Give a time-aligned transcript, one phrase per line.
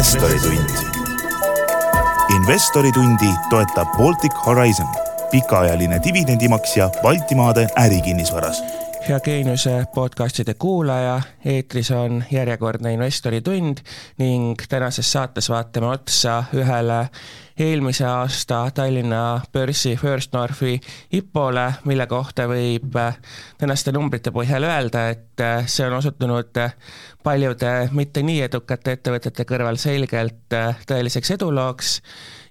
[0.00, 0.70] investoritund.
[2.36, 4.86] investoritundi toetab Baltic Horizon,
[5.30, 8.62] pikaajaline dividendimaksja Baltimaade ärikinnisvaras
[9.08, 13.78] hea Geeniuse podcastide kuulaja, eetris on järjekordne investoritund
[14.18, 16.98] ning tänases saates vaatame otsa ühele
[17.58, 20.80] eelmise aasta Tallinna börsi First Northi
[21.12, 22.96] IPO-le, mille kohta võib
[23.58, 26.60] tänaste numbrite põhjal öelda, et see on osutunud
[27.22, 31.96] paljude mitte nii edukate ettevõtete kõrval selgelt tõeliseks edulooks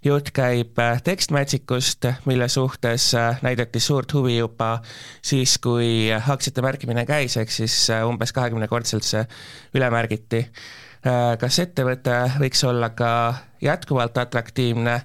[0.06, 4.80] jutt käib äh, tekstmatchikust, mille suhtes äh, näidati suurt huvi juba
[5.22, 9.26] siis, kui aktsiate märkimine käis, ehk siis äh, umbes kahekümnekordselt see
[9.76, 10.48] üle märgiti.
[11.40, 13.10] kas ettevõte võiks olla ka
[13.64, 14.96] jätkuvalt atraktiivne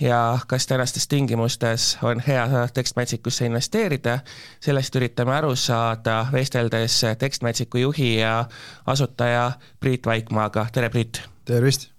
[0.00, 4.18] ja kas tänastes tingimustes on hea tekstmatchikusse investeerida,
[4.64, 8.46] sellest üritame aru saada, vesteldes tekstmatchiku juhi ja
[8.86, 9.50] asutaja
[9.80, 11.20] Priit Vaikmaaga, tere Priit!
[11.44, 11.92] tervist!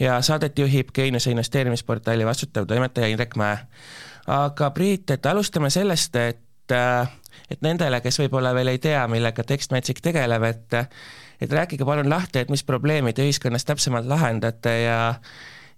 [0.00, 3.58] Ja saadet juhib Geeniuse investeerimisportaali vastutav toimetaja Indrek Mäe.
[4.26, 6.46] aga Priit, et alustame sellest, et
[7.50, 10.76] et nendele, kes võib-olla veel ei tea, millega tekstmatchik tegeleb, et
[11.40, 15.00] et rääkige palun lahti, et mis probleemi te ühiskonnas täpsemalt lahendate ja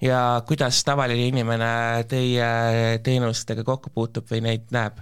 [0.02, 4.98] ja kuidas tavaline inimene teie teenustega kokku puutub või neid näeb?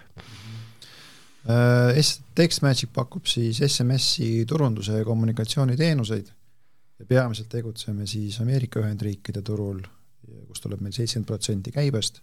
[1.49, 6.29] Äh, Textmagic pakub siis SMS-i turunduse ja kommunikatsiooniteenuseid
[7.01, 9.81] ja peamiselt tegutseme siis Ameerika Ühendriikide turul,
[10.51, 12.21] kus tuleb meil seitsekümmend protsenti käibest,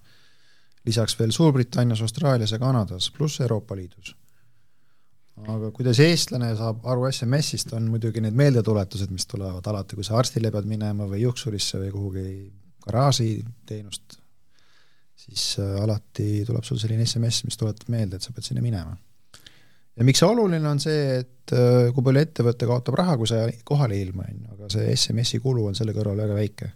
[0.88, 4.16] lisaks veel Suurbritannias, Austraalias ja Kanadas, pluss Euroopa Liidus.
[5.38, 10.16] aga kuidas eestlane saab aru SMS-ist, on muidugi need meeldetuletused, mis tulevad alati, kui sa
[10.18, 12.24] arstile pead minema või juuksurisse või kuhugi
[12.88, 13.28] garaaži
[13.70, 14.18] teenust,
[15.18, 18.96] siis äh, alati tuleb sul selline SMS, mis tuletab meelde, et sa pead sinna minema
[19.98, 23.46] ja miks see oluline on see, et äh, kui palju ettevõte kaotab raha, kui sa
[23.68, 26.70] kohale ei ilmu, on ju, aga see SMS-i kulu on selle kõrval väga väike.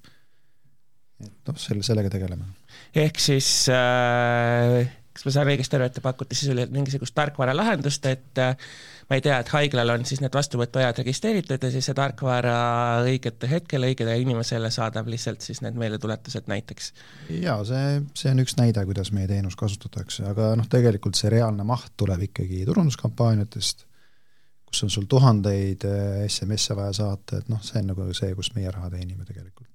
[1.22, 2.50] et noh, selle, sellega tegeleme.
[2.98, 8.42] ehk siis äh, kas ma saan õigesti aru, et te pakute sisuliselt mingisugust tarkvaralahendust, et
[8.42, 8.70] äh,
[9.10, 12.56] ma ei tea, et haiglal on siis need vastuvõtuajad registreeritud ja siis see tarkvara
[13.04, 16.94] õigetel hetkel õigele inimesele saadab lihtsalt siis need meeldetuletused näiteks?
[17.42, 21.68] jaa, see, see on üks näide, kuidas meie teenust kasutatakse, aga noh, tegelikult see reaalne
[21.68, 23.86] maht tuleb ikkagi turunduskampaaniatest,
[24.72, 28.54] kus on sul tuhandeid äh, SMS-e vaja saata, et noh, see on nagu see, kus
[28.56, 29.71] meie raha teenime tegelikult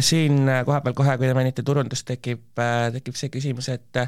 [0.00, 4.04] siin kohapeal kohe, kui te mainite turundust, tekib, äh, tekib see küsimus, et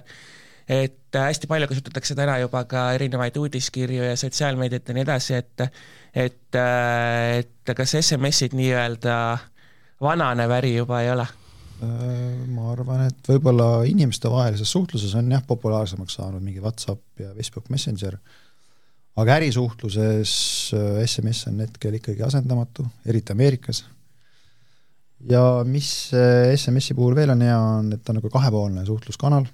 [0.73, 5.67] et hästi palju kasutatakse täna juba ka erinevaid uudiskirju ja sotsiaalmeediat ja nii edasi, et
[6.15, 9.17] et, et kas SMS-id nii-öelda
[10.03, 11.27] vananev äri juba ei ole?
[11.83, 18.19] ma arvan, et võib-olla inimestevahelises suhtluses on jah, populaarsemaks saanud mingi Whatsapp ja Facebook Messenger,
[19.19, 20.35] aga ärisuhtluses
[21.07, 23.83] SMS on hetkel ikkagi asendamatu, eriti Ameerikas.
[25.31, 25.89] Ja mis
[26.57, 29.47] SMS-i puhul veel on hea, on, et ta on nagu kahepoolne suhtluskanal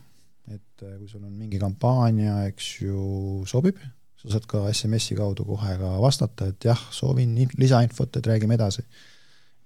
[0.79, 3.03] et äh, kui sul on mingi kampaania, eks ju,
[3.49, 3.79] sobib,
[4.19, 8.85] sa saad ka SMS-i kaudu kohe ka vastata, et jah, soovin lisainfot, et räägime edasi.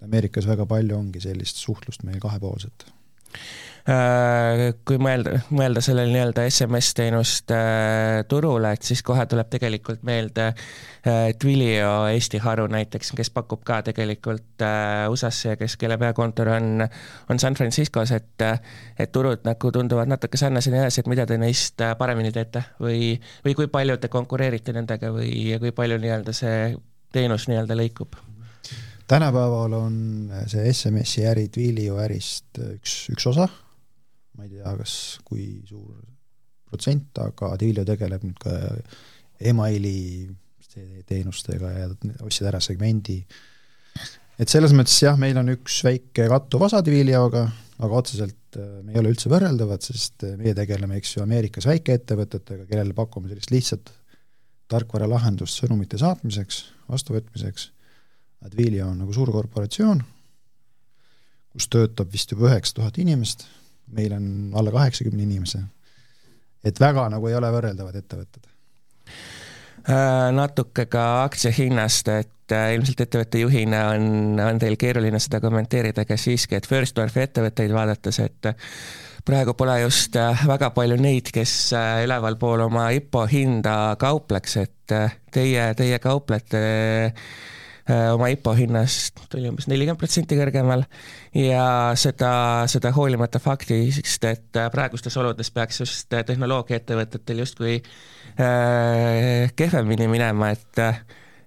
[0.03, 2.89] Ameerikas väga palju ongi sellist suhtlust meil kahepoolset
[3.83, 11.33] kui mõelda, mõelda sellele nii-öelda SMS-teenuste äh, turule, et siis kohe tuleb tegelikult meelde äh,
[11.39, 14.63] Twilio Eesti haru näiteks, kes pakub ka tegelikult
[15.11, 16.85] USA-sse ja kes, kelle peakontor on,
[17.31, 18.47] on San Franciscos, et
[18.99, 22.63] et turud nagu tunduvad natuke sarnased ja nii edasi, et mida te neist paremini teete
[22.83, 26.77] või, või kui palju te konkureerite nendega või kui palju nii-öelda see
[27.13, 28.15] teenus nii-öelda lõikub?
[29.11, 29.99] tänapäeval on
[30.47, 33.51] see SMS-i äri Twilio ärist üks, üks osa
[34.37, 34.95] ma ei tea, kas
[35.27, 35.97] kui suur
[36.73, 38.55] protsent, aga Twilio tegeleb nüüd ka
[39.53, 39.97] emaili
[41.09, 41.89] teenustega ja
[42.25, 43.19] ostsid ära segmendi.
[44.41, 47.45] et selles mõttes jah, meil on üks väike kattuv osa Twilioga,
[47.83, 51.69] aga otseselt äh, me ei ole üldse võrreldavad, sest äh, meie tegeleme, eks ju, Ameerikas
[51.69, 53.93] väikeettevõtetega, kellele pakume sellist lihtsat
[54.73, 57.69] tarkvaralahendust sõnumite saatmiseks, vastuvõtmiseks,
[58.51, 60.01] Twilio on nagu suur korporatsioon,
[61.53, 63.45] kus töötab vist juba üheksa tuhat inimest
[63.93, 65.63] meil on alla kaheksakümne inimese.
[66.65, 68.47] et väga nagu ei ole võrreldavad ettevõtted
[69.89, 75.41] äh, natuke ka aktsia hinnast, et äh, ilmselt ettevõtte juhina on, on teil keeruline seda
[75.41, 78.53] kommenteerida, aga siiski, et First Northi ettevõtteid vaadates, et
[79.25, 81.73] praegu pole just äh, väga palju neid, kes
[82.05, 84.99] ülevalpool oma IPO hinda kaupleks, et
[85.33, 87.52] teie, teie kauplete Äh,
[87.91, 90.85] oma IPO hinnast tuli umbes nelikümmend protsenti kõrgemal
[91.35, 91.65] ja
[91.99, 92.33] seda,
[92.71, 100.87] seda hoolimata faktist, et äh, praegustes oludes peaks just tehnoloogiaettevõtetel justkui äh, kehvemini minema, et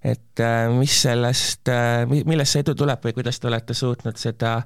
[0.05, 0.41] et
[0.77, 1.71] mis sellest,
[2.05, 4.59] millest see edu tuleb või kuidas te olete suutnud seda,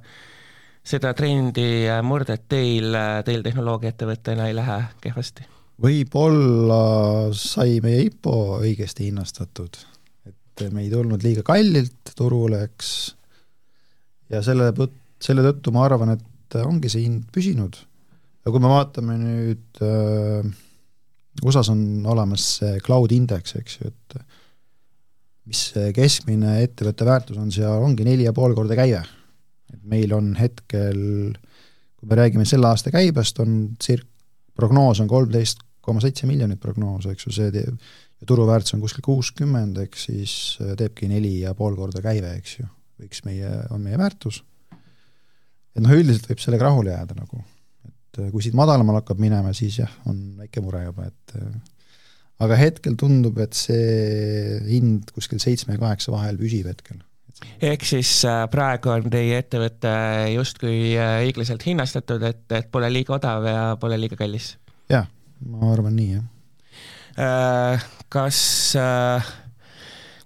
[0.83, 5.47] seda trendi murda, et teil, teil tehnoloogiaettevõttena ei lähe kehvasti?
[5.79, 6.81] võib-olla
[7.35, 9.79] sai meie IPO õigesti hinnastatud,
[10.65, 12.89] et me ei tulnud liiga kallilt turule, eks,
[14.33, 14.71] ja selle,
[15.23, 17.77] selle tõttu ma arvan, et ongi see hind püsinud.
[18.45, 20.49] ja kui me vaatame nüüd äh,,
[21.45, 24.19] USA-s on olemas see cloud index, eks ju, et
[25.49, 29.01] mis see keskmine ettevõtte väärtus on, seal ongi neli ja pool korda käive.
[29.69, 30.99] et meil on hetkel,
[31.99, 34.07] kui me räägime selle aasta käibest, on circ-,
[34.57, 37.77] prognoos on kolmteist koma seitse miljonit prognoos, eks ju, see teeb,
[38.19, 40.33] ja turuväärtus on kuskil kuuskümmend, ehk siis
[40.63, 42.67] äh, teebki neli ja pool korda käive, eks ju,
[42.99, 44.43] võiks meie, on meie väärtus.
[45.75, 47.43] et noh, üldiselt võib sellega rahule jääda nagu,
[47.87, 51.51] et äh, kui siit madalamal hakkab minema, siis jah, on väike mure juba, et äh,
[52.45, 56.99] aga hetkel tundub, et see hind kuskil seitsme ja kaheksa vahel püsib hetkel
[57.63, 58.09] ehk siis
[58.51, 59.91] praegu on teie ettevõte
[60.33, 64.57] justkui õiglaselt hinnastatud, et, et pole liiga odav ja pole liiga kallis?
[64.91, 65.07] jah,
[65.45, 66.25] ma arvan nii, jah.
[67.19, 68.39] Äh, kas
[68.79, 69.29] äh,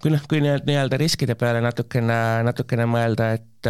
[0.04, 3.69] kui noh, kui nii-öelda riskide peale natukene, natukene mõelda, et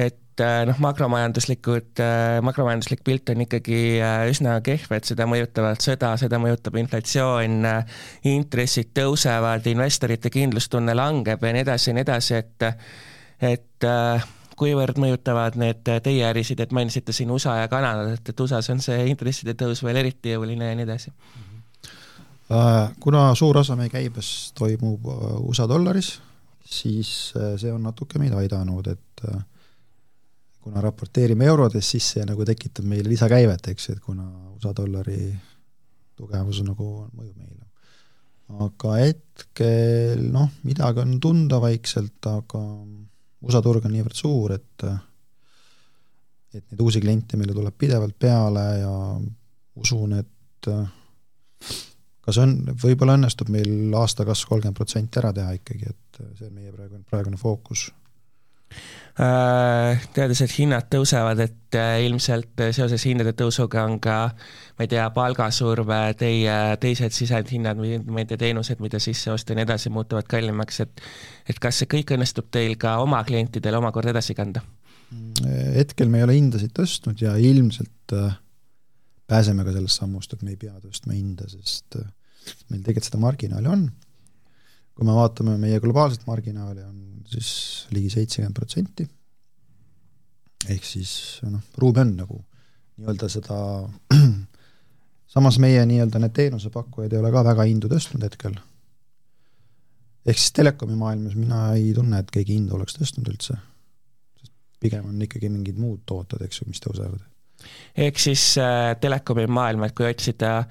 [0.00, 2.00] et noh, makromajanduslikud,
[2.46, 3.80] makromajanduslik pilt on ikkagi
[4.30, 7.66] üsna kehv, et seda mõjutavad sõda, seda mõjutab inflatsioon,
[8.28, 12.68] intressid tõusevad, investorite kindlustunne langeb ja nii edasi ja nii edasi, et
[13.50, 13.90] et
[14.60, 19.06] kuivõrd mõjutavad need teie ärisid, et mainisite siin USA ja Kanadat, et, USA-s on see
[19.10, 21.12] intresside tõus veel eriti jõuline ja nii edasi?
[22.50, 26.16] Äh, kuna suur osa meie käibest toimub äh, USA dollaris,
[26.66, 29.24] siis äh, see on natuke meid aidanud, et
[30.60, 34.26] kuna raporteerime eurodes, siis see nagu tekitab meile lisakäivet, eks, et kuna
[34.56, 35.30] USA dollari
[36.18, 37.68] tugevus nagu mõjub meile.
[38.66, 42.64] aga hetkel noh, midagi on tunda vaikselt, aga
[43.46, 44.86] USA turg on niivõrd suur, et
[46.50, 48.94] et neid uusi kliente meile tuleb pidevalt peale ja
[49.78, 50.68] usun, et
[52.20, 56.56] kas on, võib-olla õnnestub meil aasta kasv kolmkümmend protsenti ära teha ikkagi, et see on
[56.58, 57.86] meie praegune, praegune fookus
[60.14, 64.16] teades, et hinnad tõusevad, et äh, ilmselt seoses hindade tõusuga on ka
[64.80, 69.52] ma ei tea, palgasurve, teie teised sisendhinnad või ma ei tea, teenused, mida sisse osta
[69.52, 71.02] ja nii edasi, muutuvad kallimaks, et
[71.50, 74.64] et kas see kõik õnnestub teil ka oma klientidele omakorda edasi kanda?
[75.74, 78.38] hetkel me ei ole hindasid tõstnud ja ilmselt äh,
[79.28, 82.06] pääseme ka sellest sammust, et me ei pea tõstma hinda, sest äh,
[82.70, 83.88] meil tegelikult seda marginaali on.
[84.94, 89.08] Kui me vaatame meie globaalset marginaali, on siis ligi seitsekümmend protsenti.
[90.68, 92.40] ehk siis noh, ruumi on nagu
[93.00, 93.56] nii-öelda seda
[95.34, 98.58] samas meie nii-öelda need teenusepakkujad ei ole ka väga hindu tõstnud hetkel.
[100.26, 103.56] ehk siis telekomi maailmas mina ei tunne, et keegi hindu oleks tõstnud üldse.
[104.80, 107.22] pigem on ikkagi mingid muud tooted, eks ju, mis tõusevad.
[107.96, 110.64] ehk siis äh, telekomi maailm, et kui otsida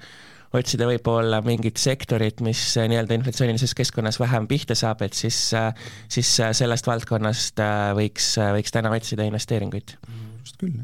[0.56, 5.70] otsida võib-olla mingit sektorit, mis äh, nii-öelda inflatsioonilises keskkonnas vähem pihta saab, et siis, äh,
[6.08, 7.62] siis äh, sellest valdkonnast
[7.98, 9.96] võiks, võiks täna otsida investeeringuid?
[10.40, 10.74] just küll,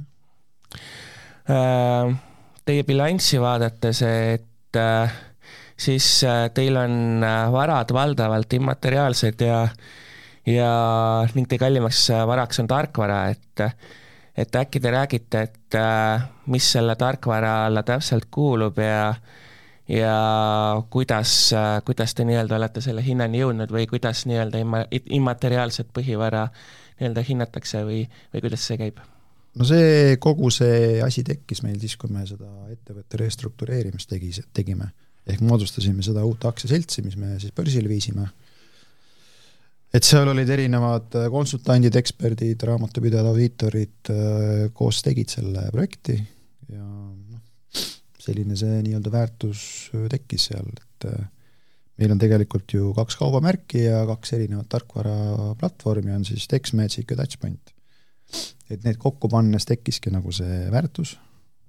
[1.49, 2.17] jah
[2.67, 5.15] teie bilanssi vaadates, et äh,
[5.79, 9.61] siis äh, teil on äh, varad valdavalt immateriaalsed ja
[10.47, 10.73] ja
[11.35, 13.65] ning teie kallimaks varaks on tarkvara, et
[14.37, 15.77] et äkki te räägite, et
[16.53, 19.15] mis selle tarkvara alla täpselt kuulub ja
[19.89, 21.51] ja kuidas,
[21.87, 26.49] kuidas te nii-öelda olete selle hinnani jõudnud või kuidas nii-öelda imma-, immateriaalset põhivara
[27.01, 28.01] nii-öelda hinnatakse või,
[28.35, 28.99] või kuidas see käib?
[29.57, 34.91] no see, kogu see asi tekkis meil siis, kui me seda ettevõtte restruktureerimist tegi, tegime.
[35.27, 38.29] ehk moodustasime seda uut aktsiaseltsi, mis me siis börsile viisime.
[39.95, 44.13] et seal olid erinevad konsultandid, eksperdid, raamatupidajad, audiitorid
[44.75, 46.19] koos tegid selle projekti
[46.75, 46.85] ja
[48.27, 49.61] selline see nii-öelda väärtus
[50.11, 51.09] tekkis seal, et
[51.97, 57.77] meil on tegelikult ju kaks kaubamärki ja kaks erinevat tarkvaraplatvormi, on siis TextMagic ja Touchpoint
[58.71, 61.17] et need kokku pannes tekkiski nagu see väärtus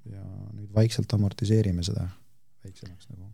[0.10, 0.22] ja
[0.56, 2.08] nüüd vaikselt amortiseerime seda
[2.66, 3.28] väiksemaks nagu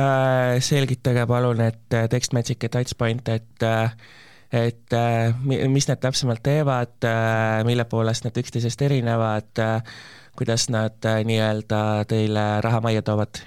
[0.00, 0.60] äh,.
[0.64, 3.96] selgitage palun, et äh, TextMagic ja Touchpoint, et äh,
[4.54, 7.02] et äh, mis need täpsemalt teevad,
[7.66, 9.58] mille poolest nad üksteisest erinevad,
[10.38, 10.98] kuidas nad
[11.28, 13.42] nii-öelda teile raha majja toovad?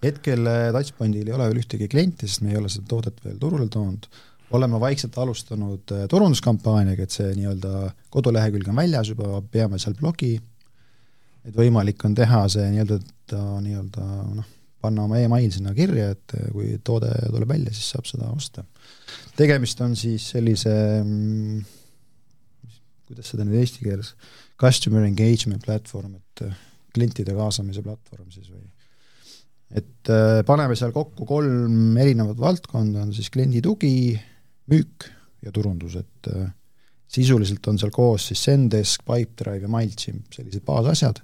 [0.00, 3.68] hetkel Touchpointil ei ole veel ühtegi klienti, sest me ei ole seda toodet veel turule
[3.68, 4.08] toonud
[4.50, 10.34] oleme vaikselt alustanud äh, turunduskampaaniaga, et see nii-öelda kodulehekülg on väljas juba, peame seal blogi,
[11.46, 12.98] et võimalik on teha see nii-öelda,
[13.66, 14.06] nii-öelda
[14.40, 14.48] noh,
[14.80, 18.64] panna oma email sinna kirja, et kui toode tuleb välja, siis saab seda osta.
[19.36, 20.72] tegemist on siis sellise
[21.04, 21.60] mm,
[23.10, 24.14] kuidas seda nüüd eesti keeles,
[24.60, 26.44] customer engagement platvorm, et
[26.94, 28.64] klientide kaasamise platvorm siis või?
[29.70, 34.16] Et äh, paneme seal kokku kolm erinevat valdkonda, on siis kliendi tugi,
[34.70, 35.06] müük
[35.44, 36.48] ja turundus, et äh,
[37.10, 41.22] sisuliselt on seal koos siis Zendesk, Pipedrive ja MailChimp, sellised baasasjad,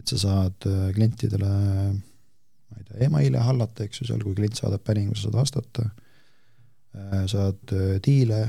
[0.00, 4.56] et sa saad äh, klientidele ma ei tea, emaile hallata, eks ju, seal kui klient
[4.56, 5.90] saadab päringu, sa saad vastata,
[7.30, 8.40] saad diile,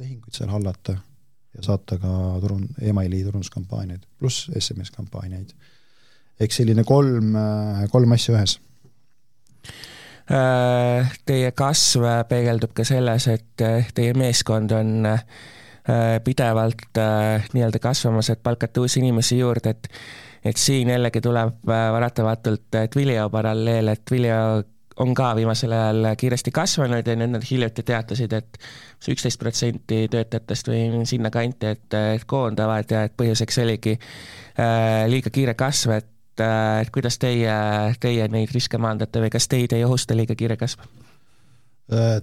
[0.00, 0.96] tehinguid seal hallata
[1.56, 5.54] ja saata ka turun-, emaili turunduskampaaniaid, pluss SMS-kampaaniaid
[6.40, 7.34] ehk selline kolm,
[7.92, 8.56] kolm asja ühes.
[10.30, 15.24] Äh, teie kasv peegeldub ka selles, et äh, teie meeskond on äh,
[16.22, 17.00] pidevalt
[17.50, 19.88] nii-öelda kasvamas, et palkate uusi inimesi juurde, et
[20.40, 24.62] et siin jällegi tuleb paratamatult Twilio paralleel, et Twilio
[25.00, 28.58] on ka viimasel ajal kiiresti kasvanud ja nüüd nad hiljuti teatasid, et
[29.08, 35.56] üksteist protsenti töötajatest või sinnakanti, et, et koondavad ja et põhjuseks oligi äh, liiga kiire
[35.58, 37.54] kasv, et äh, et kuidas teie,
[38.00, 40.84] teie neid riske maandate või kas teid ei ohusta liiga kiire kasv?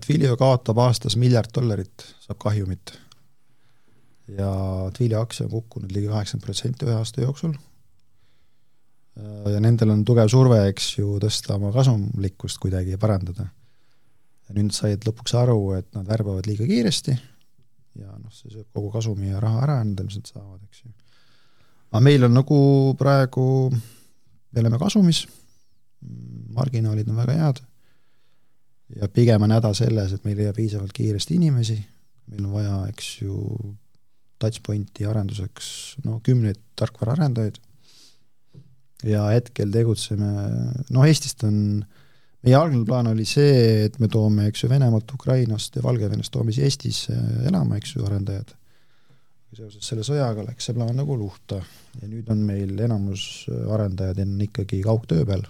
[0.06, 2.94] Twilio kaotab aastas miljard dollarit, saab kahjumit.
[4.38, 4.52] ja
[4.96, 7.58] Twilio aktsia on kukkunud ligi kaheksakümmend protsenti ühe aasta jooksul.
[9.54, 13.48] Ja nendel on tugev surve, eks ju, tõsta oma kasumlikkust kuidagi ja parandada.
[14.54, 17.18] nüüd said lõpuks aru, et nad värbavad liiga kiiresti
[17.98, 20.92] ja noh, see sööb kogu kasumi ja raha ära, mida nad saavad, eks ju.
[21.92, 22.60] aga meil on nagu
[23.00, 25.26] praegu me oleme kasumis,
[26.56, 27.62] marginaalid on väga head
[29.02, 31.78] ja pigem on häda selles, et meil ei jää piisavalt kiiresti inimesi,
[32.32, 33.36] meil on vaja, eks ju,
[34.40, 35.70] touchpointi arenduseks
[36.06, 37.58] no kümneid tarkvaraarendajaid
[39.06, 40.32] ja hetkel tegutseme,
[40.90, 41.58] noh Eestist on,
[42.46, 46.56] meie algne plaan oli see, et me toome, eks ju, Venemaalt, Ukrainast ja Valgevenest toome
[46.56, 48.56] siia Eestisse elama, eks ju, arendajad
[49.58, 51.60] seoses selle sõjaga läks see plaan nagu luhta
[52.02, 55.46] ja nüüd on meil enamus arendajad on ikkagi kaugtöö peal.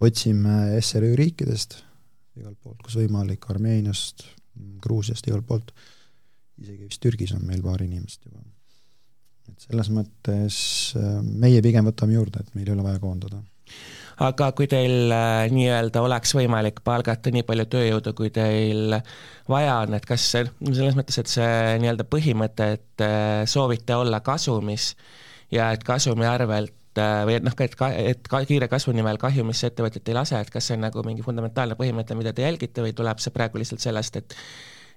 [0.00, 1.78] otsime SRÜ riikidest,
[2.36, 4.26] igalt poolt, kus võimalik, Armeeniast,
[4.82, 5.72] Gruusiast, igalt poolt,
[6.60, 8.42] isegi vist Türgis on meil paar inimest juba.
[9.56, 10.56] Et selles mõttes
[11.00, 13.40] äh, meie pigem võtame juurde, et meil ei ole vaja koondada.
[14.26, 18.96] Aga kui teil äh, nii-öelda oleks võimalik palgata nii palju tööjõudu, kui teil
[19.48, 24.22] vaja on, et kas see, selles mõttes, et see nii-öelda põhimõte, et äh, soovite olla
[24.24, 24.94] kasumis
[25.52, 29.68] ja et kasumi arvelt või et noh, et ka, et ka kiire kasvu nimel kahjumisse
[29.68, 32.94] ettevõtjat ei lase, et kas see on nagu mingi fundamentaalne põhimõte, mida te jälgite või
[32.96, 34.36] tuleb see praegu lihtsalt sellest, et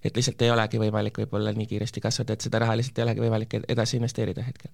[0.03, 3.23] et lihtsalt ei olegi võimalik võib-olla nii kiiresti kasvada, et seda raha lihtsalt ei olegi
[3.25, 4.71] võimalik edasi investeerida hetkel?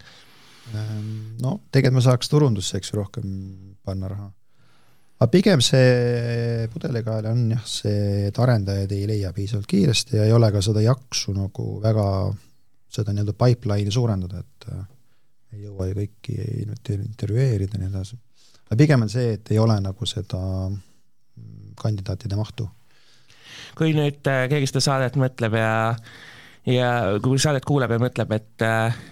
[0.73, 3.29] Ehm, no tegelikult me saaks turundusse, eks ju, rohkem
[3.85, 4.31] panna raha.
[5.19, 10.33] aga pigem see pudelikael on jah, see, et arendajad ei leia piisavalt kiiresti ja ei
[10.35, 12.07] ole ka seda jaksu nagu väga
[12.95, 14.85] seda nii-öelda pipeline'i suurendada, et äh,
[15.55, 16.37] ei jõua ju kõiki
[16.95, 18.17] intervjueerida ja nii edasi.
[18.65, 22.67] aga pigem on see, et ei ole nagu seda mm, kandidaatide mahtu.
[23.77, 25.73] Kui nüüd äh, keegi seda saadet mõtleb ja
[26.65, 26.91] ja
[27.21, 28.63] kui saadet kuuleb ja mõtleb, et,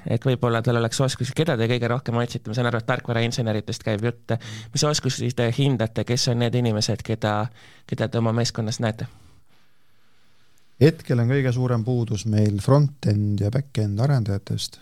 [0.10, 3.86] et võib-olla tal oleks oskusi, keda te kõige rohkem otsite, ma saan aru, et tarkvarainseneritest
[3.86, 4.34] käib jutt,
[4.74, 7.36] mis oskusi te hindate, kes on need inimesed, keda,
[7.90, 9.10] keda te oma meeskonnas näete?
[10.84, 14.80] hetkel on kõige suurem puudus meil front-end ja back-end arendajatest,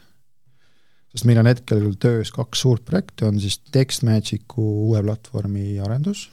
[1.12, 6.30] sest meil on hetkel töös kaks suurt projekti, on siis TextMagicu uue platvormi arendus,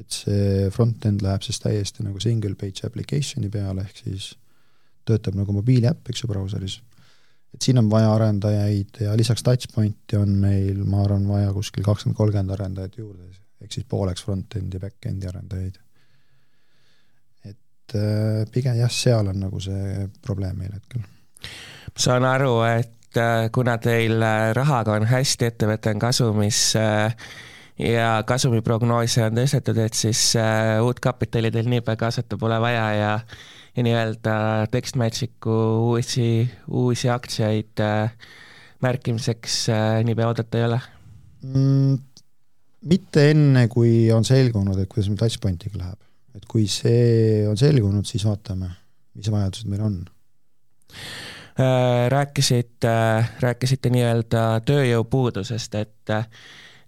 [0.00, 4.32] et see front-end läheb siis täiesti nagu single page application'i peale, ehk siis
[5.08, 6.78] töötab nagu mobiiliäpp, eks ju, brauseris.
[7.52, 12.16] et siin on vaja arendajaid ja lisaks Touchpointi on meil, ma arvan, vaja kuskil kakskümmend,
[12.16, 13.28] kolmkümmend arendajat juurde,
[13.60, 15.78] ehk siis pooleks front-endi back-endi arendajaid.
[17.44, 21.04] et äh, pigem jah, seal on nagu see probleem meil hetkel.
[21.98, 26.70] saan aru, et äh, kuna teil äh, rahaga on hästi, ettevõte on kasumis
[27.78, 30.34] ja kasumiprognoose on tõstetud, et siis
[30.84, 33.12] uut kapitali teil niipea kaasata pole vaja ja
[33.76, 34.34] ja nii-öelda
[34.70, 35.56] tekstmatch'iku
[35.88, 38.12] uusi, uusi aktsiaid äh,
[38.84, 40.80] märkimiseks äh, niipea oodata ei ole
[41.42, 41.98] mm,?
[42.92, 46.00] mitte enne, kui on selgunud, et kuidas meil touchpointiga läheb.
[46.36, 48.72] et kui see on selgunud, siis vaatame,
[49.16, 50.00] mis vajadused meil on
[50.92, 52.10] äh,.
[52.12, 52.96] rääkisite,
[53.40, 56.16] rääkisite nii-öelda tööjõupuudusest, et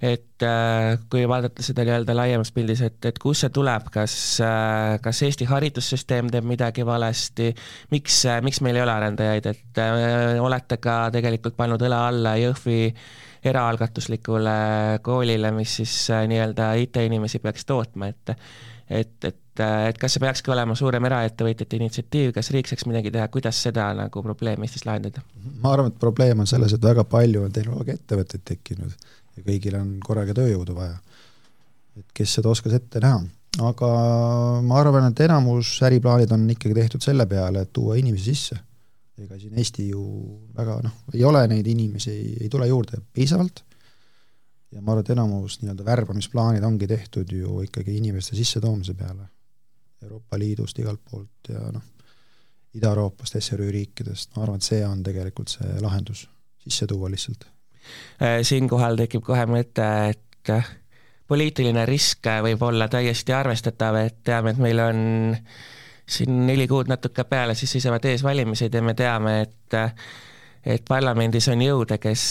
[0.04, 4.96] et äh, kui vaadata seda nii-öelda laiemas pildis, et, et kust see tuleb, kas, äh,
[5.04, 7.52] kas Eesti haridussüsteem teeb midagi valesti,
[7.94, 9.80] miks, äh, miks meil ei ole arendajaid, et
[10.44, 12.82] olete ka tegelikult pannud õla alla Jõhvi
[13.44, 14.58] eraalgatuslikule
[15.04, 15.96] koolile, mis siis
[16.28, 18.37] nii-öelda IT-inimesi peaks tootma, et
[18.84, 23.30] et, et, et kas see peakski olema suurem eraettevõtjate initsiatiiv, kas riik saaks midagi teha,
[23.32, 25.25] kuidas seda nagu probleemi Eestis lahendada?
[25.64, 28.92] ma arvan, et probleem on selles, et väga palju on tehnoloogiaettevõtteid tekkinud
[29.37, 30.99] ja kõigil on korraga tööjõudu vaja.
[31.99, 33.23] et kes seda oskas ette näha
[33.62, 33.88] aga
[34.64, 38.59] ma arvan, et enamus äriplaanid on ikkagi tehtud selle peale, et tuua inimesi sisse.
[39.19, 40.03] ega siin Eesti ju
[40.57, 43.62] väga noh, ei ole neid inimesi, ei tule juurde piisavalt
[44.75, 49.29] ja ma arvan, et enamus nii-öelda värbamisplaanid ongi tehtud ju ikkagi inimeste sissetoomise peale.
[50.03, 51.85] Euroopa Liidust, igalt poolt ja noh,
[52.75, 56.26] Ida-Euroopast, SRÜ riikidest, ma arvan, et see on tegelikult see lahendus,
[56.59, 57.47] sisse tuua lihtsalt.
[58.23, 60.53] Äh, siinkohal tekib kohe mõte, et
[61.29, 65.00] poliitiline risk võib olla täiesti arvestatav, et teame, et meil on
[66.07, 69.79] siin neli kuud natuke peale, siis seisavad ees valimised ja me teame, et
[70.64, 72.23] et parlamendis on jõude, kes,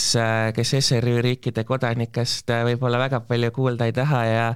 [0.55, 4.47] kes SRÜ riikide kodanikest võib-olla väga palju kuulda ei taha ja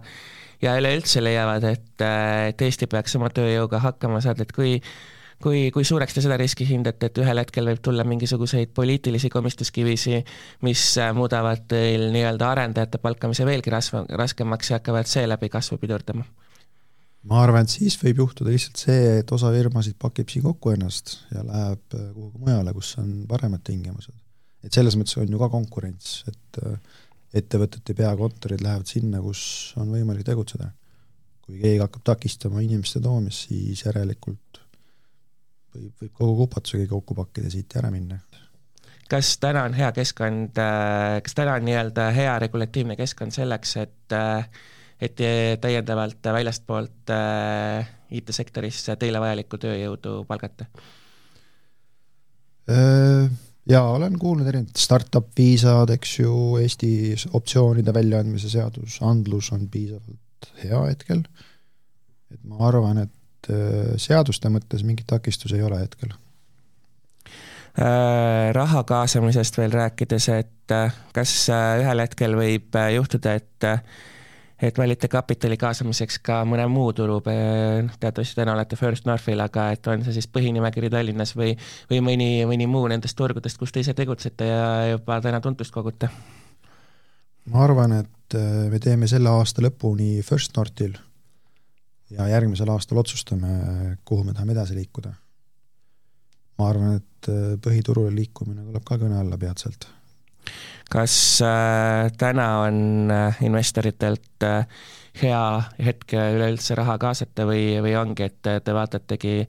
[0.62, 2.01] ja üleüldse leiavad, et,
[2.50, 4.80] et Eesti peaks oma tööjõuga hakkama saada, et kui
[5.44, 10.20] kui, kui suureks te seda riski hindate, et ühel hetkel võib tulla mingisuguseid poliitilisi komistuskivisi,
[10.65, 16.27] mis äh, muudavad teil nii-öelda arendajate palkamise veelgi rasva, raskemaks ja hakkavad seeläbi kasvu pidurdama?
[17.27, 21.17] ma arvan, et siis võib juhtuda lihtsalt see, et osa firmasid pakib siin kokku ennast
[21.34, 24.15] ja läheb äh, kuhugi mujale, kus on paremad tingimused.
[24.63, 26.79] et selles mõttes on ju ka konkurents, et äh,
[27.38, 30.72] ettevõtete peakontorid lähevad sinna, kus on võimalik tegutseda.
[31.48, 34.63] kui keegi hakkab takistama inimeste toomist, siis järelikult
[35.77, 38.19] võib, võib kogu kupatusega kokku pakkida siit ära minna.
[39.10, 44.17] kas täna on hea keskkond, äh, kas täna on nii-öelda hea regulatiivne keskkond selleks, et
[44.17, 44.50] äh,
[44.98, 45.19] et
[45.62, 50.65] täiendavalt väljastpoolt äh, IT-sektorisse teile vajalikku tööjõudu palgata?
[53.67, 60.81] Jaa, olen kuulnud erinevad startup viisad, eks ju, Eestis optsioonide väljaandmise seadusandlus on piisavalt hea
[60.89, 61.22] hetkel,
[62.34, 66.13] et ma arvan, et et äh, seaduste mõttes mingit takistust ei ole hetkel.
[67.77, 73.72] Äh, raha kaasamisest veel rääkides, et äh, kas ühel hetkel võib juhtuda, et
[74.57, 79.85] et valite kapitali kaasamiseks ka mõne muu turu, teatavasti täna olete First Northil, aga et
[79.85, 81.51] on see siis põhinimekiri Tallinnas või,
[81.92, 84.64] või mõni, mõni muu nendest turgudest, kus te ise tegutsete ja
[84.96, 86.09] juba täna tuntust kogute?
[87.53, 88.40] ma arvan, et
[88.74, 90.98] me teeme selle aasta lõpuni First Northil
[92.13, 95.13] ja järgmisel aastal otsustame, kuhu me tahame edasi liikuda.
[96.57, 99.87] ma arvan, et äh, põhiturule liikumine tuleb ka kõne alla peatselt.
[100.89, 101.15] kas
[101.46, 104.46] äh, täna on äh, investoritelt
[105.22, 105.43] hea
[105.83, 109.39] hetk üleüldse raha kaasata või, või ongi, et te vaatategi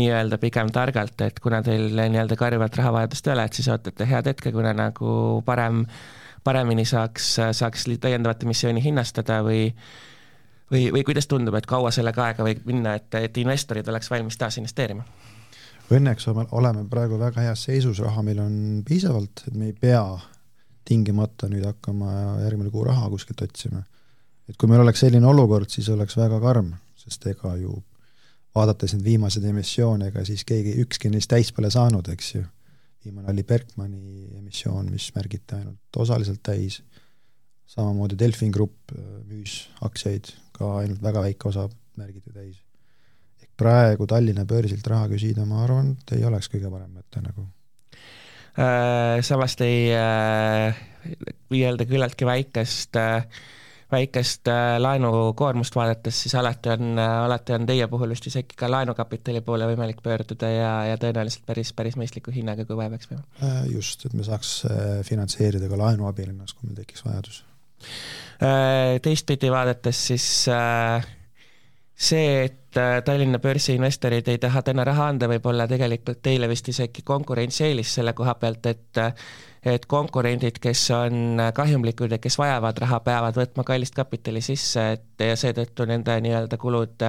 [0.00, 4.30] nii-öelda pigem targalt, et kuna teil nii-öelda karjuvat rahavajadust ei ole, et siis ootate head
[4.30, 5.84] hetke, kuna nagu parem,
[6.44, 9.66] paremini saaks, saaks täiendavat emissiooni hinnastada või
[10.72, 14.38] või, või kuidas tundub, et kaua sellega aega võib minna, et, et investorid oleks valmis
[14.40, 15.04] taas investeerima?
[15.92, 18.54] Õnneks oleme praegu väga heas seisus, raha meil on
[18.86, 20.04] piisavalt, et me ei pea
[20.88, 23.82] tingimata nüüd hakkama järgmine kuu raha kuskilt otsima.
[24.48, 27.76] et kui meil oleks selline olukord, siis oleks väga karm, sest ega ju
[28.54, 32.42] vaadates neid viimaseid emissioone, ega siis keegi, ükski neist täis pole saanud, eks ju.
[33.04, 36.82] viimane oli Bergmani emissioon, mis märgiti ainult osaliselt täis,
[37.66, 42.60] samamoodi Delfin Grupp äh, müüs aktsiaid ka ainult väga väike osa märgiti täis.
[43.42, 47.48] ehk praegu Tallinna börsilt raha küsida, ma arvan, et ei oleks kõige parem mõte nagu
[48.58, 49.20] äh,.
[49.24, 50.86] Samas teie äh,
[51.52, 53.26] nii-öelda küllaltki väikest äh,
[53.92, 58.70] väikest äh, laenukoormust vaadates, siis alati on, äh, alati on teie puhul just isegi ka
[58.72, 63.54] laenukapitali poole võimalik pöörduda ja, ja tõenäoliselt päris, päris mõistliku hinnaga, kui vaja peaks minema.
[63.72, 64.58] Just, et me saaks
[65.08, 67.51] finantseerida ka laenuabil ennast, kui meil tekiks vajadus Äh,
[69.02, 71.04] teistpidi vaadates siis äh,
[72.02, 76.48] see, et äh, Tallinna börsi investorid ei taha täna raha anda, võib olla tegelikult teile
[76.50, 79.02] vist isegi konkurentsieelis selle koha pealt, et
[79.62, 85.22] et konkurendid, kes on kahjumlikud ja kes vajavad raha, peavad võtma kallist kapitali sisse, et
[85.22, 87.04] ja seetõttu nende nii-öelda kulud,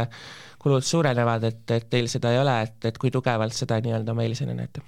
[0.62, 4.28] kulud suurenevad, et, et teil seda ei ole, et, et kui tugevalt seda nii-öelda oma
[4.28, 4.86] eelisena näete?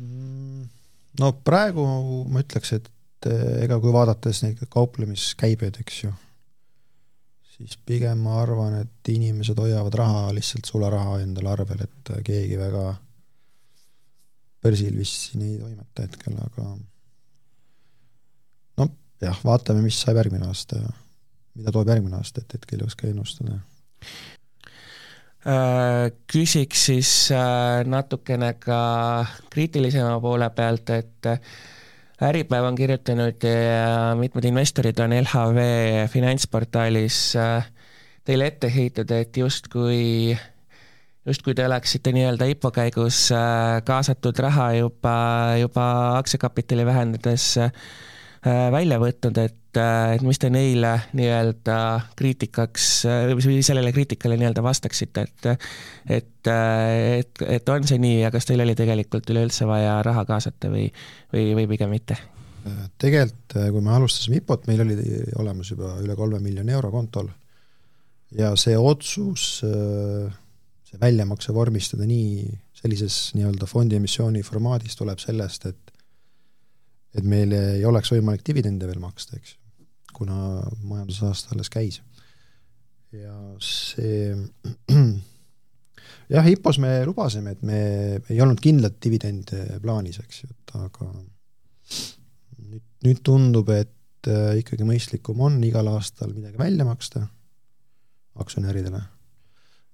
[0.00, 0.64] Mm,
[1.20, 1.84] no praegu
[2.24, 2.88] ma ütleks, et
[3.26, 6.12] et eh, ega kui vaadates neid kauplemiskäibeid, eks ju,
[7.56, 12.84] siis pigem ma arvan, et inimesed hoiavad raha lihtsalt sularaha endale arvel, et keegi väga
[14.62, 16.68] börsil vist siin ei toimeta hetkel, aga
[18.82, 20.94] noh, jah, vaatame, mis saab järgmine aasta ja
[21.56, 23.60] mida toob järgmine aasta, et hetkel ei oska ennustada.
[25.46, 28.80] Äh, küsiks siis äh, natukene ka
[29.52, 31.30] kriitilisema poole pealt, et
[32.22, 35.58] Äripäev on kirjutanud ja mitmed investorid on LHV
[36.08, 37.66] finantsportaalis äh,
[38.24, 40.32] teile ette heitud, et justkui,
[41.28, 45.16] justkui te oleksite nii-öelda IPO käigus äh, kaasatud raha juba,
[45.60, 47.70] juba aktsiakapitali vähendades äh,
[48.46, 49.78] välja võtnud, et,
[50.14, 51.78] et mis te neile nii-öelda
[52.18, 52.86] kriitikaks
[53.34, 55.50] või sellele kriitikale nii-öelda vastaksite, et
[56.18, 60.70] et, et, et on see nii ja kas teil oli tegelikult üleüldse vaja raha kaasata
[60.72, 60.86] või,
[61.34, 62.18] või, või pigem mitte?
[62.98, 64.96] tegelikult, kui me alustasime IPO-t, meil oli
[65.38, 67.28] olemas juba üle kolme miljoni euro kontol
[68.34, 75.85] ja see otsus, see väljamakse vormistada nii, sellises nii-öelda fondiemissiooni formaadis tuleb sellest, et
[77.16, 79.62] et meil ei oleks võimalik dividende veel maksta, eks ju,
[80.16, 80.36] kuna
[80.88, 82.02] majandusaasta alles käis.
[83.12, 84.34] ja see
[86.34, 87.80] jah, IPO-s me lubasime, et me
[88.32, 91.10] ei olnud kindlat dividende plaanis, eks ju, et aga
[92.66, 97.26] nüüd, nüüd tundub, et äh, ikkagi mõistlikum on igal aastal midagi välja maksta
[98.42, 99.00] aktsionäridele.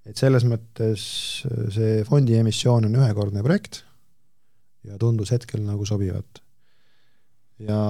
[0.08, 1.02] et selles mõttes
[1.46, 3.84] äh, see fondi emissioon on ühekordne projekt
[4.82, 6.41] ja tundus hetkel nagu sobivat.
[7.68, 7.80] Ja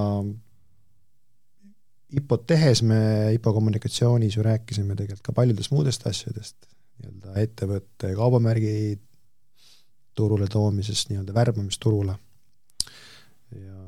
[2.13, 2.99] IPO-t tehes me
[3.37, 6.69] IPO kommunikatsioonis ju rääkisime tegelikult ka paljudest muudest asjadest,
[7.01, 8.75] nii-öelda ettevõtte kaubamärgi
[10.15, 12.19] turule toomisest, nii-öelda värbamist turule
[13.57, 13.81] ja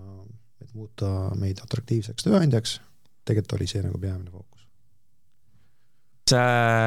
[0.64, 2.78] et muuta meid atraktiivseks tööandjaks,
[3.24, 4.53] tegelikult oli see nagu peamine fookus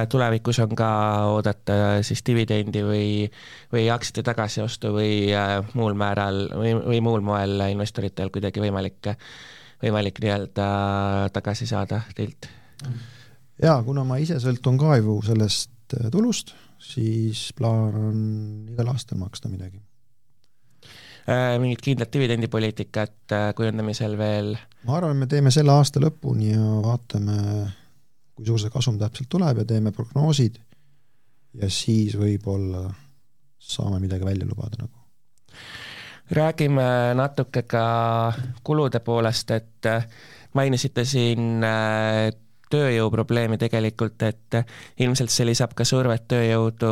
[0.10, 0.90] tulevikus on ka
[1.30, 1.74] oodata
[2.06, 3.10] siis dividendi või,
[3.74, 9.12] või aktsiate tagasiostu või äh, muul määral või, või muul moel investoritel kuidagi võimalik,
[9.84, 10.68] võimalik nii-öelda
[11.34, 12.50] tagasi saada teilt?
[13.62, 18.20] jaa, kuna ma ise sõltun ka ju sellest äh, tulust, siis plaan on
[18.74, 19.82] igal aastal maksta midagi.
[21.28, 24.56] Äh, mingit kindlat dividendipoliitikat kujundamisel veel?
[24.88, 27.38] ma arvan, me teeme selle aasta lõpuni ja vaatame
[28.38, 30.60] kui suur see kasum täpselt tuleb ja teeme prognoosid
[31.58, 32.86] ja siis võib-olla
[33.58, 34.94] saame midagi välja lubada nagu.
[36.32, 37.86] räägime natuke ka
[38.64, 39.88] kulude poolest, et
[40.54, 42.30] mainisite siin äh,
[42.70, 44.58] tööjõuprobleemi tegelikult, et
[45.00, 46.92] ilmselt see lisab ka survet tööjõudu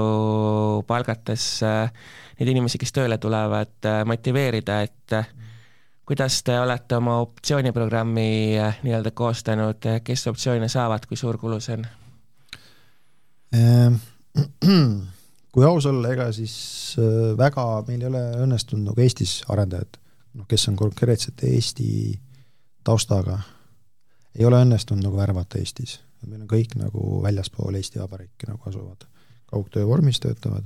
[0.87, 1.91] palgates äh,
[2.39, 5.19] neid inimesi, kes tööle tulevad, äh, motiveerida, et
[6.05, 11.59] kuidas te olete oma optsiooniprogrammi eh, nii-öelda koostanud, eh, kes optsioone saavad, kui suur kulu
[11.63, 11.85] see on?
[13.57, 13.97] Ehm,
[15.53, 16.55] kui aus olla, ega siis
[17.01, 19.97] eh, väga meil ei ole õnnestunud nagu Eestis arendajad,
[20.37, 21.89] noh, kes on konkreetselt Eesti
[22.85, 23.39] taustaga,
[24.35, 25.99] ei ole õnnestunud nagu värvata Eestis.
[26.25, 29.05] meil on kõik nagu väljaspool Eesti Vabariiki nagu asuvad,
[29.49, 30.65] kaugtöö vormis töötavad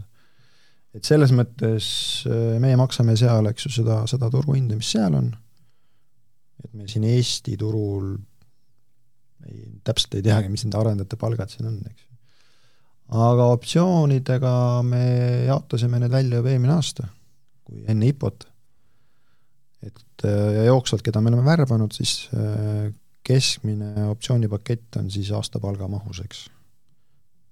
[0.95, 1.85] et selles mõttes
[2.29, 5.29] äh, meie maksame seal, eks ju, seda, seda turuhinda, mis seal on,
[6.63, 8.15] et me siin Eesti turul
[9.47, 12.09] ei, täpselt ei teagi, mis nende arendajate palgad siin on, eks ju.
[13.25, 14.53] aga optsioonidega
[14.87, 15.03] me
[15.49, 17.07] jaotasime need välja juba eelmine aasta,
[17.67, 18.49] kui enne IPO-t.
[19.87, 22.89] et äh, ja jooksvalt, keda me oleme värbanud, siis äh,
[23.29, 26.47] keskmine optsioonipakett on siis aastapalga mahus, eks,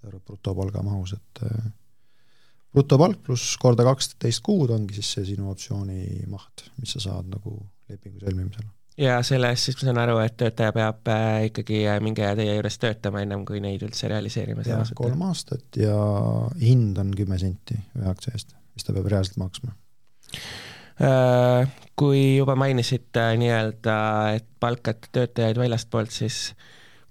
[0.08, 1.43] brutopalga mahus, et
[2.73, 7.56] brutopalk pluss korda kaksteist kuud ongi siis see sinu optsiooni maht, mis sa saad nagu
[7.89, 8.67] lepingu sõlmimisel.
[9.01, 12.38] ja selle eest siis ma saan aru, et töötaja peab äh, ikkagi äh, mingi aja
[12.39, 14.93] teie juures töötama, ennem kui neid üldse realiseerima saab?
[14.99, 15.97] kolm aastat ja
[16.62, 19.75] hind on kümme senti ühe aktsia eest, mis ta peab reaalselt maksma
[21.01, 23.97] äh, kui juba mainisite nii-öelda,
[24.38, 26.51] et palkate töötajaid väljastpoolt, siis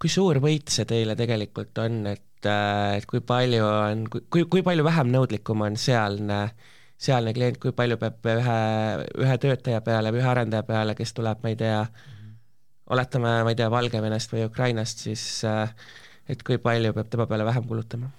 [0.01, 4.65] kui suur võit see teile tegelikult on, et et, et kui palju on, kui, kui
[4.67, 6.41] palju vähem nõudlikum on sealne,
[6.97, 8.59] sealne klient, kui palju peab ühe,
[9.25, 11.81] ühe töötaja peale või ühe arendaja peale, kes tuleb, ma ei tea,
[12.93, 17.67] oletame, ma ei tea, Valgevenest või Ukrainast, siis et kui palju peab tema peale vähem
[17.69, 18.13] kulutama?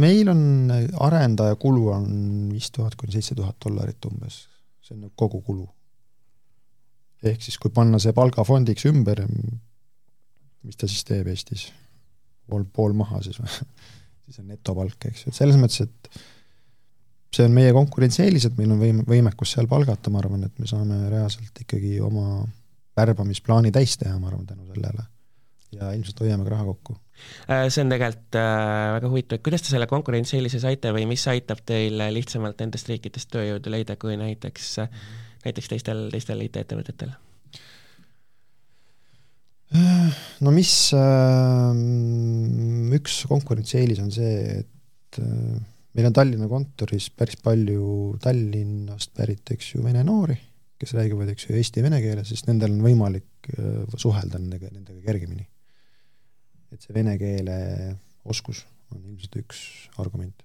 [0.00, 0.70] meil on,
[1.04, 2.06] arendaja kulu on
[2.52, 4.46] viis tuhat kuni seitse tuhat dollarit umbes,
[4.80, 5.66] see on kogu kulu.
[7.26, 9.24] ehk siis, kui panna see palgafondiks ümber,
[10.62, 11.68] mis ta siis teeb Eestis?
[12.48, 13.52] Pool, pool maha siis või
[14.26, 16.20] siis on netopalk, eks ju, et selles mõttes, et
[17.36, 20.68] see on meie konkurentsieelis, et meil on võim-, võimekus seal palgata, ma arvan, et me
[20.70, 22.40] saame reaalselt ikkagi oma
[22.96, 25.10] värbamisplaani täis teha, ma arvan, tänu sellele.
[25.76, 26.94] ja ilmselt hoiame ka raha kokku.
[27.50, 31.60] Äh, see on tegelikult äh, väga huvitav, kuidas te selle konkurentsieelise saite või mis aitab
[31.66, 34.76] teil lihtsamalt nendest riikidest tööjõudu leida, kui näiteks,
[35.44, 37.12] näiteks teistel, teistel IT-ettevõtetel?
[40.44, 41.78] No mis äh,,
[42.96, 45.56] üks konkurentsieelis on see, et äh,
[45.96, 50.36] meil on Tallinna kontoris päris palju Tallinnast pärit, eks ju, vene noori,
[50.80, 54.72] kes räägivad, eks ju, eesti ja vene keeles, siis nendel on võimalik äh, suhelda nendega,
[54.72, 55.46] nendega kergemini.
[56.74, 57.56] et see vene keele
[58.26, 59.60] oskus on ilmselt üks
[60.02, 60.42] argument.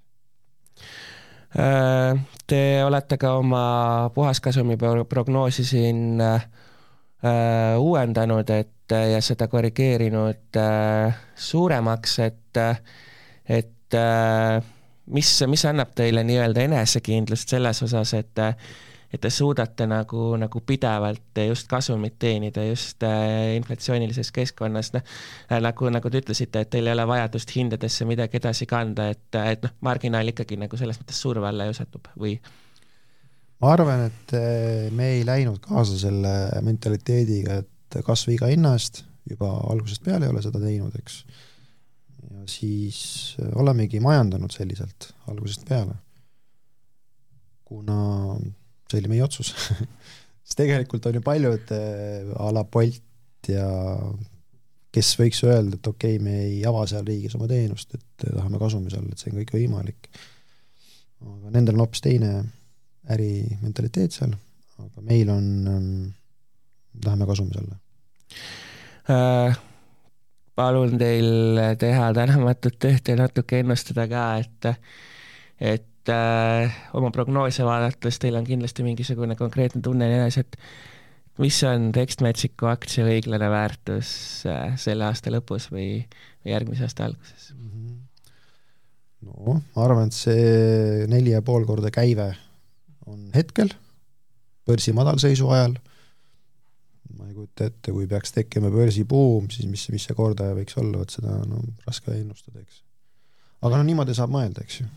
[1.51, 2.15] Äh,
[2.47, 3.63] te olete ka oma
[4.15, 4.77] puhaskasumi
[5.10, 6.45] prognoosi siin äh,
[7.77, 10.60] uuendanud, et ja seda korrigeerinud
[11.36, 12.62] suuremaks, et,
[13.49, 13.97] et
[15.06, 18.41] mis, mis annab teile nii-öelda enesekindlust selles osas, et
[19.12, 25.04] et te suudate nagu, nagu pidevalt just kasumit teenida just äh, inflatsioonilises keskkonnas, noh,
[25.51, 29.27] äh, nagu, nagu te ütlesite, et teil ei ole vajadust hindadesse midagi edasi kanda, et,
[29.36, 32.38] et noh, marginaal ikkagi nagu selles mõttes surve alla ju satub või?
[33.62, 36.34] ma arvan, et äh, me ei läinud kaasa selle
[36.65, 37.70] mentaliteediga, et
[38.06, 41.19] kasva iga hinna eest, juba algusest peale ei ole seda teinud, eks.
[42.32, 43.01] ja siis
[43.60, 45.95] olemegi majandanud selliselt algusest peale.
[47.71, 47.99] kuna
[48.91, 49.54] see oli meie otsus
[50.51, 53.67] sest tegelikult on ju paljud äh, a la Bolt ja
[54.91, 58.60] kes võiks öelda, et okei okay,, me ei ava seal riigis oma teenust, et tahame
[58.60, 60.10] kasumis olla, et see on kõik võimalik.
[61.23, 62.32] aga nendel on hoopis teine
[63.15, 64.36] ärimentaliteet seal,
[64.84, 65.47] aga meil on
[67.04, 67.77] tahame kasumis olla
[69.10, 69.60] äh,.
[70.56, 74.71] palun teil teha tänamatut tööd ja natuke ennustada ka, et
[75.62, 80.58] et äh, oma prognoose vaadates teil on kindlasti mingisugune konkreetne tunne enes, et
[81.41, 84.12] mis on Textmagicu aktsia õiglane väärtus
[84.49, 86.04] äh, selle aasta lõpus või,
[86.43, 87.51] või järgmise aasta alguses?
[87.58, 87.93] Mhm.
[89.27, 92.32] no ma arvan, et see neli ja pool korda käive
[93.06, 93.71] on hetkel
[94.67, 95.77] börsi madalseisu ajal,
[97.41, 101.36] kujuta ette, kui peaks tekkima börsibuum, siis mis, mis see kordaja võiks olla, vot seda
[101.41, 102.82] on no, raske ennustada, eks.
[103.65, 104.89] aga no niimoodi saab mõelda, eks ju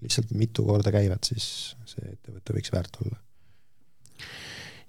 [0.00, 3.18] lihtsalt mitu korda käivad, siis see ettevõte võiks väärt olla.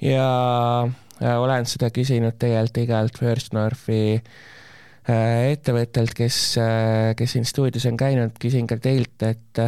[0.02, 7.86] ja olen seda küsinud tegelikult igalt First Northi äh, ettevõttelt, kes, äh, kes siin stuudios
[7.90, 9.64] on käinud, küsin ka teilt, et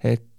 [0.00, 0.29] et äh,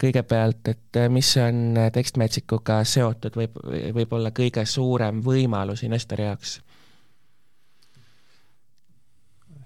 [0.00, 3.56] kõigepealt, et mis on tekstmetsikuga seotud, võib,
[3.96, 6.58] võib-olla kõige suurem võimalus investori jaoks?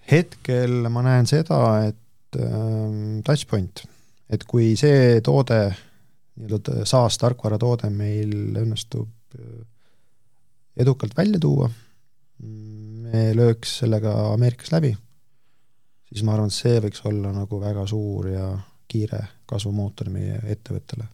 [0.04, 3.87] hetkel ma näen seda, et äh, Touchpoint
[4.33, 5.61] et kui see toode,
[6.40, 9.62] nii-öelda SaaS tarkvaratoode meil õnnestub äh,
[10.80, 11.68] edukalt välja tuua,
[12.44, 14.90] me lööks sellega Ameerikas läbi,
[16.11, 18.48] siis ma arvan, et see võiks olla nagu väga suur ja
[18.90, 19.22] kiire
[19.55, 21.09] kasvumootor meie ettevõttele.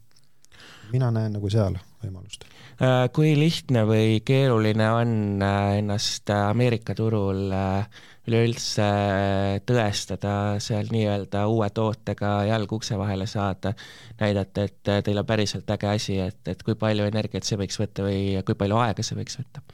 [0.91, 2.47] mina näen nagu seal võimalust.
[2.81, 5.13] Äh, kui lihtne või keeruline on
[5.45, 7.53] äh, ennast Ameerika turul
[8.31, 8.89] üleüldse
[9.67, 13.73] tõestada seal nii-öelda uue tootega jalg ukse vahele saada,
[14.21, 18.07] näidata, et teil on päriselt äge asi, et, et kui palju energiat see võiks võtta
[18.07, 19.65] või kui palju aega see võiks võtta?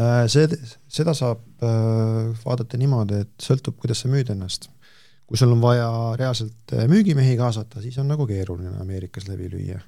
[0.00, 0.46] Äh, see,
[0.88, 4.70] seda saab äh, vaadata niimoodi, et sõltub, kuidas sa müüd ennast.
[5.32, 5.88] Kui sul on vaja
[6.20, 9.78] reaalselt äh, müügimehi kaasata, siis on nagu keeruline Ameerikas läbi lüüa.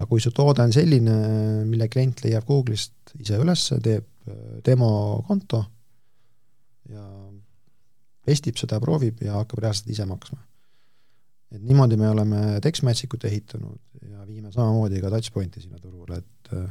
[0.00, 1.16] aga kui su toode on selline,
[1.68, 4.06] mille klient leiab Google'ist ise üles, teeb
[4.64, 5.60] demokonto
[6.88, 7.04] ja
[8.24, 10.38] testib seda, proovib ja hakkab reaalselt ise maksma.
[11.50, 16.68] et niimoodi me oleme TextMatchikut ehitanud ja viime samamoodi ka Touchpointi sinna turule, et äh,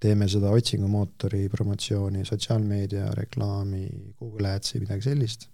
[0.00, 3.86] teeme seda otsingumootori promotsiooni, sotsiaalmeedia reklaami,
[4.20, 5.48] Google Adsi, midagi sellist,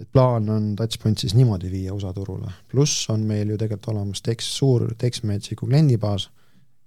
[0.00, 2.50] et plaan on Touchpoint siis niimoodi viia USA turule.
[2.70, 6.30] pluss on meil ju tegelikult olemas Tex, suur TextMagicu kliendibaas,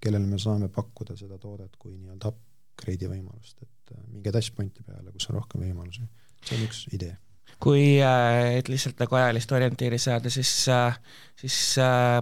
[0.01, 5.11] kellele me saame pakkuda seda toodet kui nii-öelda upgrade'i võimalust, et äh, minge touchpointi peale,
[5.11, 6.05] kus on rohkem võimalusi.
[6.45, 7.17] see on üks idee.
[7.59, 10.95] Kui, äh, et lihtsalt nagu ajalist orientiiri saada, siis, äh,
[11.39, 11.57] siis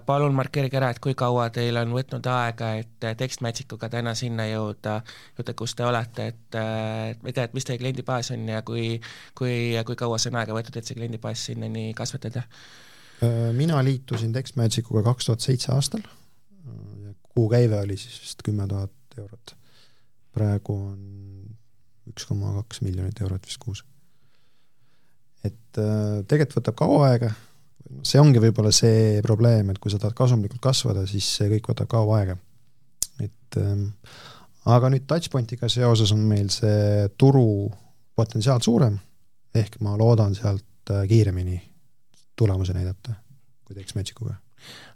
[0.06, 5.00] palun markeerige ära, et kui kaua teil on võtnud aega, et TextMagicuga täna sinna jõuda,
[5.38, 9.00] jõuda, kus te olete, et ei tea, et mis teie kliendibaas on ja kui,
[9.38, 12.46] kui, kui kaua see on aega võetud, et see kliendibaas sinnani kasvatada?
[13.58, 16.04] mina liitusin TextMagicuga kaks tuhat seitse aastal,
[17.38, 19.56] kuukäive oli siis vist kümme tuhat eurot.
[20.34, 21.02] praegu on
[22.10, 23.84] üks koma kaks miljonit eurot vist kuus.
[25.48, 27.32] Et äh, tegelikult võtab kaua aega,
[28.08, 31.92] see ongi võib-olla see probleem, et kui sa tahad kasumlikult kasvada, siis see kõik võtab
[31.92, 32.38] kaua aega.
[33.24, 33.90] et ähm,
[34.68, 37.70] aga nüüd Touchpointiga seoses on meil see turu
[38.18, 38.98] potentsiaal suurem,
[39.56, 41.62] ehk ma loodan sealt äh, kiiremini
[42.38, 43.16] tulemusi näidata
[43.68, 44.87] kui teeks Magicuga Äh,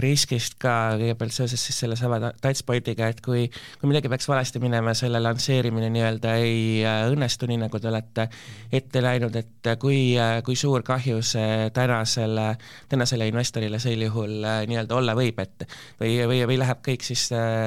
[0.00, 3.46] riskist ka kõigepealt seoses siis sellesama touchpointiga, et kui,
[3.80, 8.26] kui midagi peaks valesti minema, selle lansseerimine nii-öelda ei äh, õnnestu, nii nagu te olete
[8.72, 12.46] ette läinud, et kui, äh, kui suur kahju see tänasele,
[12.88, 14.38] tänasele investorile sel juhul
[14.70, 15.66] nii-öelda olla võib, et
[16.00, 17.26] või, või, või läheb kõik siis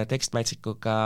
[0.10, 0.98] tekstmatsikuga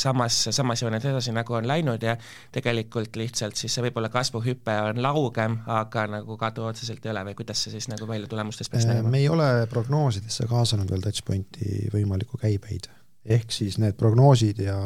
[0.00, 2.16] samas, samas joones edasi, nagu on läinud ja
[2.56, 7.38] tegelikult lihtsalt siis see võib-olla kasvuhüpe on laugem, aga nagu kadu otseselt ei ole või
[7.42, 9.12] kuidas see siis nagu välja tulemustes peaks nägema?
[9.12, 12.86] me ei ole prog-, prognoosidesse kaasanud veel Touchpointi võimalikku käibeid.
[13.24, 14.78] ehk siis need prognoosid ja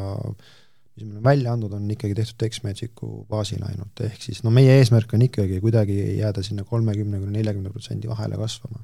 [0.95, 4.73] mis me oleme välja andnud, on ikkagi tehtud TextMagicu baasil ainult, ehk siis no meie
[4.79, 8.81] eesmärk on ikkagi kuidagi jääda sinna kolmekümne kuni neljakümne protsendi vahele kasvama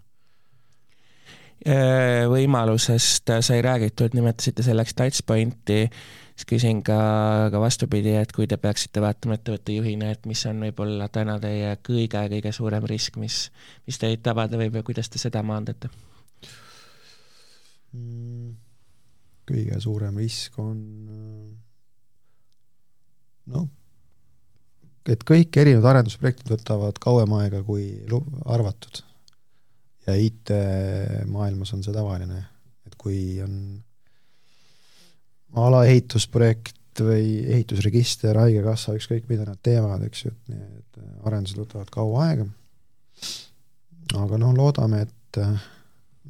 [1.65, 5.81] äh, võimalusest sai räägitud, nimetasite selleks touchpointi,
[6.35, 7.01] siis küsin ka,
[7.51, 11.75] ka vastupidi, et kui te peaksite vaatama ettevõtte juhina, et mis on võib-olla täna teie
[11.89, 13.49] kõige-kõige suurem risk, mis,
[13.89, 15.91] mis teid tabada võib ja kuidas te seda maandate?
[17.91, 18.55] Mm,
[19.51, 20.79] kõige suurem risk on
[23.51, 23.67] noh,
[25.09, 27.87] et kõik erinevad arendusprojektid võtavad kauem aega kui
[28.45, 29.03] arvatud.
[30.07, 32.39] ja IT-maailmas on see tavaline,
[32.87, 33.57] et kui on
[35.61, 42.25] alaehitusprojekt või ehitusregister, Haigekassa, ükskõik mida nad teevad, eks ju, et need arendused võtavad kaua
[42.29, 42.47] aega.
[44.17, 45.41] aga noh, loodame, et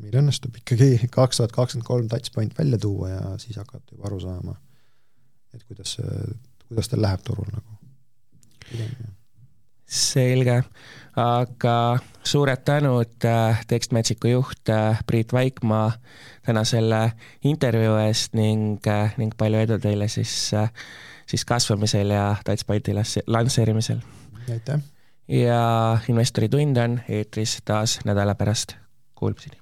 [0.02, 4.20] meil õnnestub ikkagi kaks tuhat kakskümmend kolm touchpoint välja tuua ja siis hakata juba aru
[4.24, 4.56] saama,
[5.54, 5.98] et kuidas
[6.72, 7.80] kuidas tal läheb turul nagu.
[9.92, 10.62] selge,
[11.20, 11.76] aga
[12.24, 15.92] suured tänud, äh, Tekstmagicu juht äh, Priit Vaikmaa
[16.46, 17.02] täna selle
[17.44, 20.54] intervjuu eest ning, äh, ning palju edu teile siis,
[21.28, 22.96] siis kasvamisel ja Touchpointi
[23.28, 24.00] lansseerimisel.
[24.48, 24.80] aitäh!
[25.28, 28.78] ja investori tund on eetris taas nädala pärast,
[29.16, 29.61] kuulmiseni!